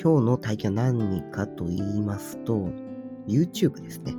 [0.00, 2.70] 今日の体験は何かと言いますと、
[3.26, 4.14] YouTube ですね。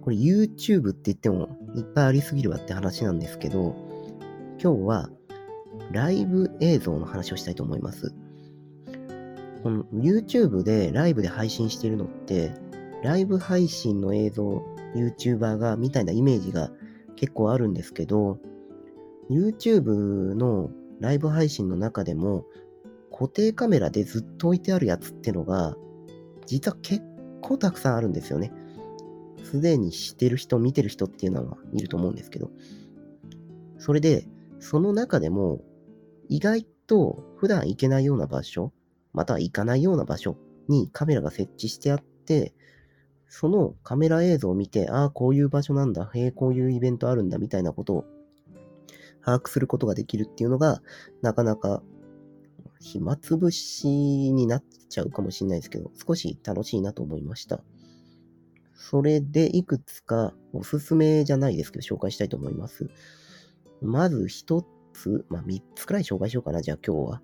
[0.00, 3.76] これ YouTube って言ってもいっぱいありすぎるわって話なんですけど、
[4.58, 5.10] 今日は
[5.92, 8.14] ライブ映像の話をしたいと思います。
[9.62, 12.54] この YouTube でライブで配信してるのって、
[13.02, 16.70] ライブ配信の映像、YouTuber がみたいなイメージが
[17.16, 18.38] 結構あるんですけど、
[19.28, 20.70] YouTube の
[21.00, 22.46] ライブ配信の中でも、
[23.10, 25.76] 固定カメラでずっと置いてあるやつってのが、
[26.46, 27.02] 実は結
[27.40, 28.52] 構たくさんあるんですよね。
[29.44, 32.50] すでにしてる人、見てる人っていうのはいると思うんですけど。
[33.78, 34.26] それで、
[34.58, 35.60] その中でも、
[36.28, 38.72] 意外と普段行けないような場所、
[39.12, 40.36] または行かないような場所
[40.68, 42.52] にカメラが設置してあって、
[43.28, 48.04] そのカメラ映像を見て、ああ、こういう場所なんだ、へえ、こういうイベントあるんだ、みたいなことを
[49.24, 50.80] 把握することができるっていうのが、
[51.22, 51.82] なかなか
[52.80, 57.62] 暇つぶしになっちゃうかもしれないですけど、少し楽しいなと思いました。
[58.74, 62.88] それでいくつかおすすめじゃないですけど、紹介したいと思います。
[63.82, 67.22] まず一つ、まあ三つくらい紹介しようかな、じゃあ今日は。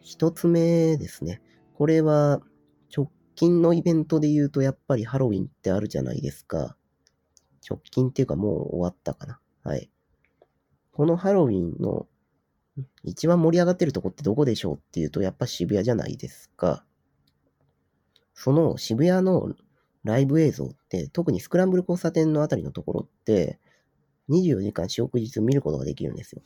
[0.00, 1.42] 一つ目ですね。
[1.74, 2.40] これは
[2.96, 6.76] 直近のイベントで言うとやっぱりハロウィンってあるじゃないですか。
[7.68, 9.40] 直近っていうかもう終わったかな。
[9.64, 9.90] はい。
[10.92, 12.06] このハロウィンの
[13.02, 16.84] 一番盛り上がってるとこってどこでしょうっていうと、やっぱ渋谷じゃないですか。
[18.34, 19.54] その渋谷の
[20.04, 23.58] ライブ映像って、特にスクランブル交差点のあたりのところって、
[24.28, 26.42] 24時間四六日見ることができるんですよ。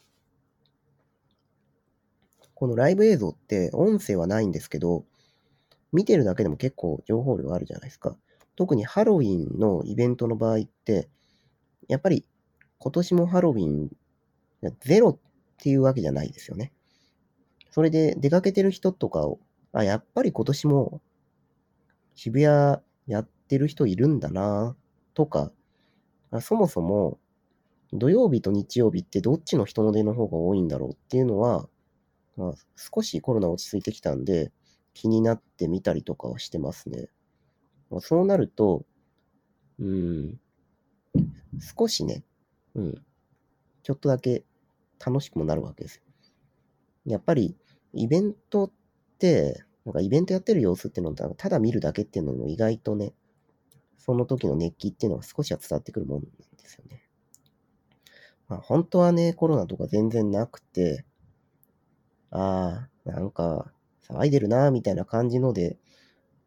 [2.55, 5.05] このライブ映像って音声はないんですけど、
[5.93, 8.17] 見てるだけでも結構情報量あるじゃないですか。
[8.55, 11.09] 特にハロウィンのイベントの場合って、
[11.89, 12.25] やっぱり
[12.79, 13.91] 今年もハロウィン
[14.81, 15.19] ゼロ
[15.61, 16.73] っていうわけじゃないですよね。
[17.71, 19.39] それで出かけてる人とかを、
[19.73, 21.03] あ、やっぱり今年も
[22.15, 24.75] 渋谷やってる人いるんだな
[25.13, 25.53] とか、
[26.41, 27.19] そもそも
[27.93, 31.69] 土曜日と日曜日ってどっちの人の出の方が多いんだろうっていうのは、
[32.37, 34.53] まあ、少しコロナ落ち着いてきたんで
[34.95, 37.09] 気になってみたりとかはしてますね。
[37.91, 38.87] まあ、そうなると、
[39.79, 40.41] うん、
[41.77, 42.23] 少しね、
[42.75, 43.03] うん、
[43.83, 44.45] ちょっとだけ
[45.05, 46.03] 楽しくもなるわけですよ。
[47.07, 47.57] やっぱり、
[47.93, 48.71] イベントっ
[49.19, 53.15] て、なんかイベントやってる様子っていうのをただ見るだけっていうのも意外とね、
[53.99, 57.03] その時の熱気っていうのは少しは伝わってくるもんなんですよね。
[58.49, 61.05] まあ本当はね、コロナとか全然なくて、
[62.31, 63.73] ああ、なんか
[64.09, 65.79] 騒いでるなみたいな感じので、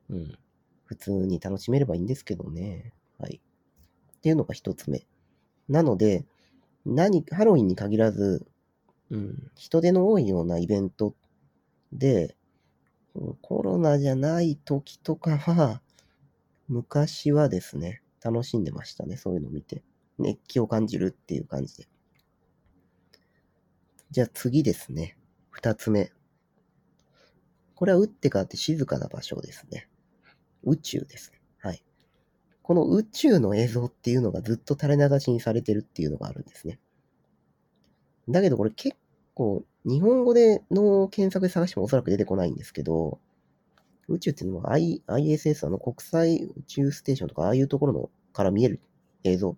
[0.10, 0.38] うん、
[0.86, 2.94] 普通に楽しめればいいんですけどね。
[3.20, 3.42] はい。
[4.18, 5.06] っていうのが一つ目。
[5.70, 6.26] なので、
[6.86, 8.46] 何、ハロウィンに限らず、
[9.10, 11.16] うん、人手の多いようなイベント
[11.92, 12.36] で、
[13.42, 15.82] コロナじゃない時とかは、
[16.68, 19.84] 昔はですね、楽しんでましたね、そういうのを見て。
[20.20, 21.88] 熱気を感じるっていう感じで。
[24.12, 25.18] じゃあ次ですね。
[25.50, 26.12] 二つ目。
[27.76, 29.90] これは打って変わって静かな場所ですね。
[30.64, 31.42] 宇宙ですね。
[32.64, 36.80] この宇宙の映像っていうのがずっと垂れ流しにされてるっていうのがあるんですね。
[38.30, 38.96] だけどこれ結
[39.34, 43.20] 構、日本語での検索で探してもおそらく出てこないんですけど、
[44.08, 48.80] 宇宙っていうのは I ISS、あの国際宇宙ステーションとかああいうところのから見える
[49.26, 49.58] 映像。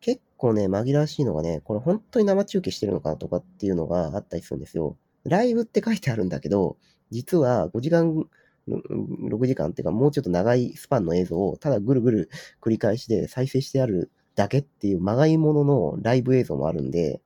[0.00, 4.96] 結構ね、紛らわしいのがね、これ本当に生中継してるのかとかっていうのがあったりするんですよ。
[5.22, 6.76] ライブって書いてあるんだけど、
[7.10, 8.28] 実は5時間
[8.68, 12.30] 6時間っていうか、もうちょっと長いスパンの映像をただぐるぐる
[12.60, 17.20] 繰り返しで再生してあるだけっていうまがいもののライブ映像もあるんで、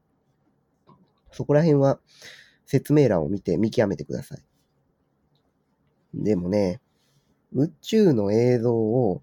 [1.33, 1.99] そこら辺は
[2.67, 4.43] 説明欄を見て見極めてください。
[6.15, 6.81] でもね、
[7.53, 9.23] 宇宙の映像を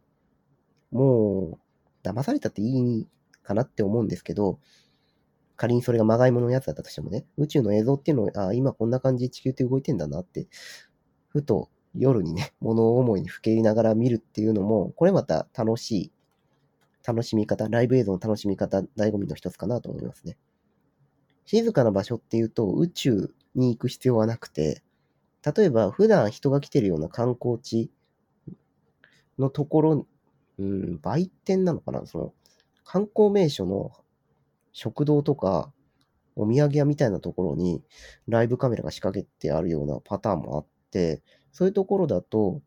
[0.91, 1.59] も
[2.03, 3.07] う騙されたっていい
[3.43, 4.59] かなって思うんですけど、
[5.55, 10.47] 仮にそれがまがいもののやつだったとしてもね、宇宙の映像っていうのを、あ今こんな感じで地球って動いてんだなって、
[11.29, 16.11] ふと夜にね、物思いにふけりながら見るっていうのも、これまた楽しい、
[17.05, 20.37] 楽しみ方、ライブ映像の楽しみ方、醍醐味の一つかなと思いますね。
[21.45, 24.83] 静かな場所っていうと、宇宙に行く必要はなくて、
[25.55, 27.89] 例えば普段人が来てるような観光地
[29.39, 30.07] のところ、
[30.59, 32.05] うん、売店なのかな？
[32.05, 32.33] その
[32.83, 33.91] 観光名所の
[34.73, 35.71] 食堂とか
[36.35, 37.81] お土産屋みたいなところに
[38.27, 41.21] ライブカメラが仕掛けてあるようなパターンもあって、
[41.57, 42.61] そういうところだと、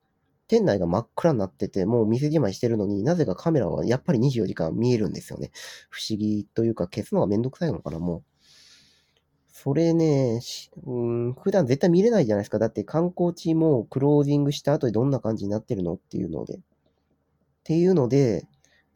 [0.49, 5.53] 店内が真っ暗になってて、もう店じまいしてるのになぜかカメラはやっぱり24時間見えるんですよね。
[5.91, 8.23] 不思議というか消すのがめんどくさいのかな、もう。
[9.53, 10.41] それね、
[10.85, 12.59] うん、普段絶対見れないじゃないですか。
[12.59, 16.57] だって観光地もクロージングした後でどんな感じになってるのっていうので。
[16.57, 16.61] っ
[17.63, 18.49] ていうので、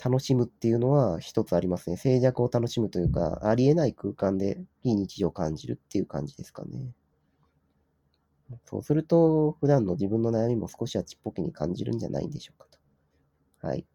[0.04, 1.96] 楽しむっていうのは一つありますね。
[1.96, 6.92] 静寂を楽しむというか、ありえない空間で非日常を感じるっていう感じですかね。
[8.66, 12.66] そうすると、普段の自分の悩みも少しはちっぽけに感じるんじゃないんでしょうか
[13.60, 13.66] と。
[13.66, 13.86] はい。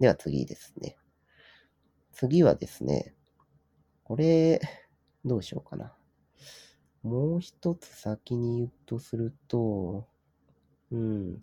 [0.00, 0.96] では次ですね。
[2.12, 3.14] 次はですね、
[4.04, 4.60] これ、
[5.24, 5.94] どうしようかな。
[7.02, 10.06] もう一つ先に言うとすると、
[10.90, 11.42] うん。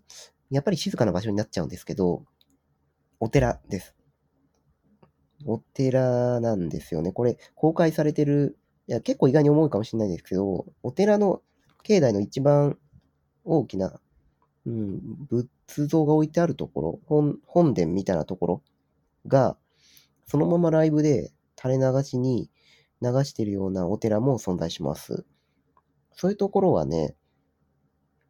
[0.49, 2.25] やっぱり静かな場所になっちゃうんですけど、
[3.19, 3.95] お寺です。
[5.45, 7.11] お寺なんですよね。
[7.11, 8.57] これ、公開されてる、
[8.87, 11.41] いや、結構意外に重いかもしれないですけど、お寺の
[11.83, 12.77] 境内の一番
[13.43, 13.99] 大きな、
[14.65, 18.63] うん、仏像が置いてあるところ、本本殿みたいなところ
[19.27, 19.57] が、
[20.27, 22.49] そのままライブで垂れ流しに
[23.01, 25.25] 流しているようなお寺も存在します。
[26.13, 27.15] そういうところはね、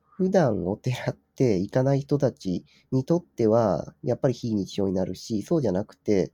[0.02, 6.32] 普段お寺って行かない人たちにとっては、やっぱり非日常になるし、そうじゃなくて、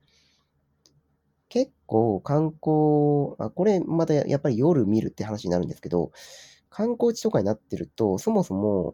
[1.50, 6.12] 結構観光、あ、これまたやっぱり夜見るって話になるんですけど、
[6.78, 8.94] 観光地とかになってると、そもそも、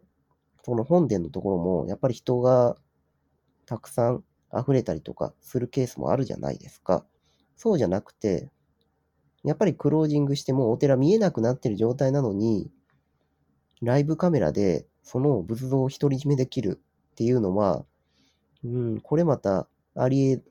[0.63, 2.77] その本殿のところも、やっぱり人が
[3.65, 4.23] たくさん
[4.57, 7.05] 溢れたりとかするケースもあるじゃないですか。
[7.57, 8.49] そうじゃなくて、
[9.43, 12.71] やっぱりクロージングしてもお寺見えなくなってる状態なのに、
[13.81, 16.81] ライブカメラでその仏像を独り占めできる
[17.11, 17.83] っていうのは、
[18.63, 20.41] うん、これまたありえ、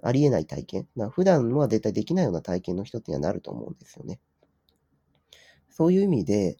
[0.00, 0.88] ありえない体験。
[0.96, 4.18] な普段は絶対できないような体験の人ってにはなると思うんですよね。
[5.68, 6.56] そういう意味で、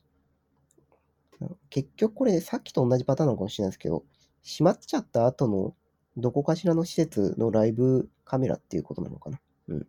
[1.70, 4.04] 結局これさっきと同じパターンのかもしれないですけど、
[4.42, 5.74] 閉まっちゃった後の
[6.16, 9.40] どこかしらの施設のライブカメラっていうことなのかな。
[9.68, 9.86] うん。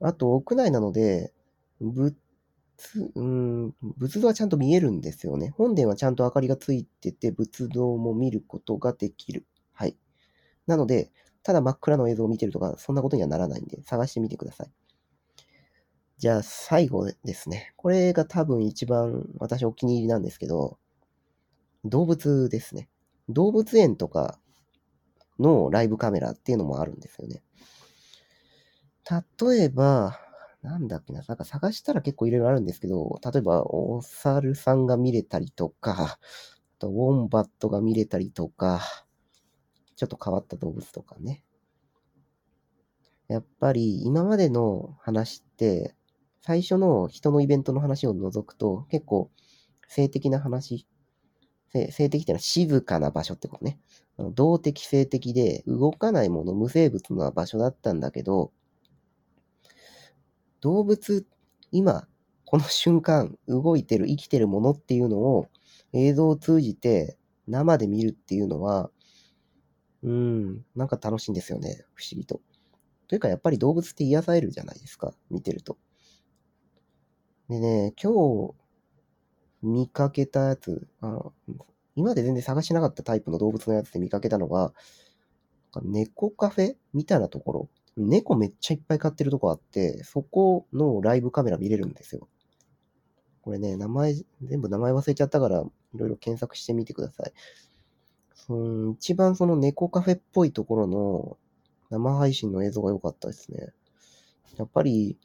[0.00, 1.32] あと、屋内なので、
[1.80, 2.16] 仏、
[3.14, 5.50] うん、仏像はちゃんと見えるんですよね。
[5.50, 9.46] 本殿はちゃんと明かりがついてて、仏像も見ることができる。
[9.72, 9.96] はい。
[10.66, 11.12] なので、
[11.42, 14.70] ただ真っ暗の映像を見てるとか、そんなことにはならないんで、探してみてください。
[16.22, 17.72] じゃあ、最後ですね。
[17.76, 20.78] これが多分一番私お気に入りなんですけど、
[21.84, 22.88] 動物ですね。
[23.28, 24.38] 動物園とか
[25.40, 27.42] のライブカメラっていうのもあるんですよね。
[29.40, 30.20] 例えば、
[30.62, 36.18] なんだっけな、なんか探したら結構いろいろあるんですけど、例えば、お猿さんが見れたりとか、あ
[36.78, 38.80] とウォンバットが見れたりとか、
[39.96, 41.42] ちょっと変わった動物とかね。
[43.26, 45.96] やっぱり今までの話って、
[46.42, 49.30] 最初の人のイベントの話を除くと、結構
[49.86, 50.86] 性的な話、
[51.72, 53.78] 性的ってのは静かな場所ってことね。
[54.34, 58.52] 動的性的で動かないもの、無生物の場所だったんだけど、
[60.60, 61.26] 動物、
[61.70, 62.06] 今、
[62.44, 65.48] この瞬間、動いてる、生きてるものっていうのを
[65.92, 67.16] 映像を通じて
[67.46, 68.90] 生で見るっていうのは、
[70.02, 72.40] うん、なんか楽しいんですよね、不思議と。
[73.06, 75.78] というか、やっぱり動物って癒されるじゃないですか、見てると。
[77.48, 78.54] でね、今日
[79.62, 81.32] 見かけたやつ、あの
[81.94, 84.72] 今まで全然探してなかったタイプの動物のやつで見かけたのが、
[85.82, 87.68] 猫カフェみたいなところ。
[87.96, 92.28] 猫めっちゃいっぱい飼ってるとこあって、そこのライブカメラ見れるんですよ。
[93.42, 97.32] これね、名前、全部名前忘れちゃったから、いろいろ検索してみてください。
[98.48, 101.36] うん、一番その猫カフェっぽいところの
[101.90, 103.68] 生配信の映像が良かったですね。
[104.56, 105.18] やっぱり、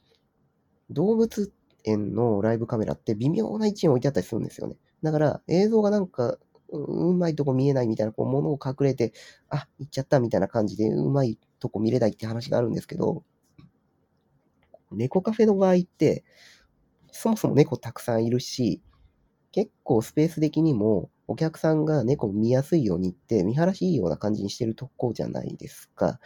[0.89, 1.47] 動物っ
[1.87, 4.75] 園のライブカメラって微妙な位置に置いてあったりするんですよね。
[5.03, 6.37] だから、映像がなんか、
[6.69, 9.13] うまいとこ見えないみたいな、こう、物を隠れて、
[9.49, 13.23] あ、行っちゃったみたいな感じで、うまいとこ見れないって話があるんですけど、
[14.91, 16.23] 猫カフェの場合って、
[17.11, 18.81] そもそも猫たくさんいるし、
[19.51, 26.19] 結構スペース的にも、お客さんが猫見やすいようにって、見晴らしいいような感じにしてるとこじゃないですか。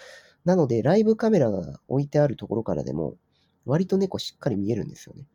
[0.46, 3.15] なので、ライブカメラが置いてあるところからでも、
[3.65, 5.25] 割と猫しっかり見えるんですよね。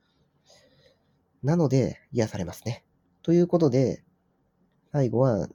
[1.42, 2.84] なので、癒されますね。
[3.22, 4.04] ということで、
[4.92, 5.48] 最後は、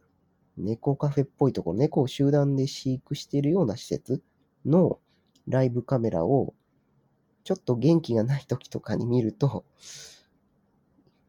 [0.58, 4.22] 猫カフェっぽいところ、猫を集団で飼育しているような施設
[4.66, 5.00] の
[5.48, 6.54] ライブカメラを、
[7.44, 9.66] ちょっと元気がない時とかに見ると、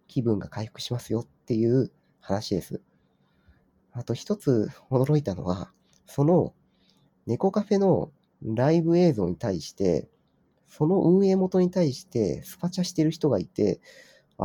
[0.08, 1.90] 気分が回復しますよっていう
[2.20, 2.82] 話です。
[3.92, 5.72] あと一つ驚いたのは、
[6.06, 6.54] その
[7.26, 8.10] 猫カフェの
[8.42, 10.08] ライブ映像に対して、
[10.68, 13.80] その運営元に対してスパチャしてる人がいて、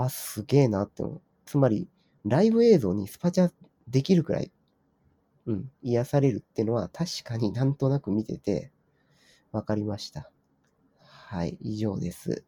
[0.04, 1.22] あ、すげえなって思う。
[1.46, 1.88] つまり、
[2.26, 3.52] ライブ映像にスパチャ
[3.88, 4.52] できるくらい、
[5.48, 8.72] うん、癒されるっていうのは確かになんとなく見てて
[9.52, 10.32] わかりました。
[11.02, 12.46] はい、以上です。